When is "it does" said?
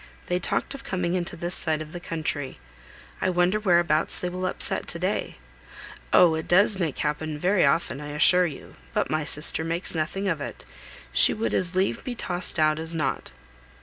6.33-6.73